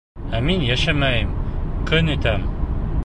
—Ә 0.37 0.39
мин 0.45 0.63
йәшәмәйем, 0.69 1.35
көн 1.93 2.11
итәм. 2.17 2.49